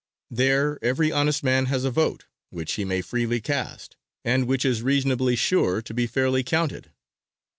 [0.31, 4.81] There every honest man has a vote, which he may freely cast, and which is
[4.81, 6.89] reasonably sure to be fairly counted.